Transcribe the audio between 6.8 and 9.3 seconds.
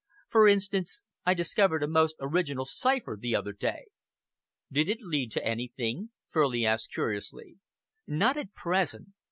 curiously. "Not at present.